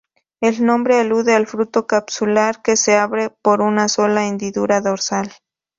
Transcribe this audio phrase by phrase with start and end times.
[0.41, 5.31] El nombre alude al fruto capsular que se abre por una sola hendidura dorsal.